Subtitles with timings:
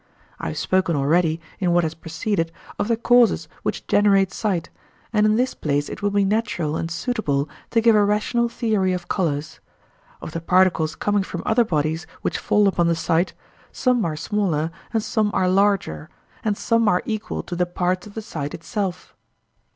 [0.39, 4.71] I have spoken already, in what has preceded, of the causes which generate sight,
[5.13, 8.93] and in this place it will be natural and suitable to give a rational theory
[8.93, 9.59] of colours.
[10.19, 13.33] Of the particles coming from other bodies which fall upon the sight,
[13.71, 16.09] some are smaller and some are larger,
[16.43, 19.13] and some are equal to the parts of the sight itself.